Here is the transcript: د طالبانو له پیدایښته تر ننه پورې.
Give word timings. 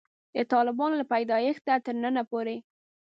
د 0.35 0.37
طالبانو 0.53 0.99
له 1.01 1.05
پیدایښته 1.13 1.73
تر 1.85 1.95
ننه 2.03 2.23
پورې. 2.29 2.57